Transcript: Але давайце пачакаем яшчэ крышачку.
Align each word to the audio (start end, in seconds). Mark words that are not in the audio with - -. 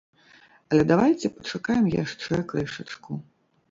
Але 0.69 0.83
давайце 0.93 1.33
пачакаем 1.37 1.85
яшчэ 2.03 2.43
крышачку. 2.53 3.25